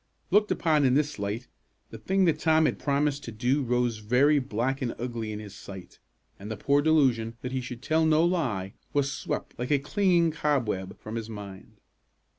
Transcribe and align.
Looked 0.31 0.49
upon 0.51 0.83
in 0.83 0.95
this 0.95 1.19
light, 1.19 1.47
the 1.91 1.99
thing 1.99 2.25
that 2.25 2.39
Tom 2.39 2.65
had 2.65 2.79
promised 2.79 3.23
to 3.25 3.31
do 3.31 3.61
rose 3.61 3.99
very 3.99 4.39
black 4.39 4.81
and 4.81 4.95
ugly 4.97 5.31
in 5.31 5.37
his 5.37 5.53
sight; 5.53 5.99
and 6.39 6.49
the 6.49 6.57
poor 6.57 6.81
delusion 6.81 7.37
that 7.41 7.51
he 7.51 7.61
should 7.61 7.83
tell 7.83 8.03
no 8.07 8.25
lie 8.25 8.73
was 8.93 9.11
swept, 9.13 9.53
like 9.59 9.69
a 9.69 9.77
clinging 9.77 10.31
cobweb, 10.31 10.97
from 10.99 11.13
his 11.17 11.29
mind. 11.29 11.79